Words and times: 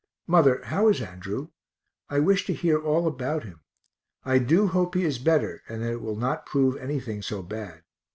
Mother, 0.25 0.63
how 0.63 0.87
is 0.87 0.99
Andrew? 0.99 1.49
I 2.09 2.17
wish 2.17 2.47
to 2.47 2.55
hear 2.55 2.79
all 2.83 3.05
about 3.05 3.43
him 3.43 3.61
I 4.25 4.39
do 4.39 4.65
hope 4.65 4.95
he 4.95 5.03
is 5.03 5.19
better, 5.19 5.61
and 5.69 5.83
that 5.83 5.91
it 5.91 6.01
will 6.01 6.15
not 6.15 6.47
prove 6.47 6.75
anything 6.77 7.21
so 7.21 7.43
bad. 7.43 7.83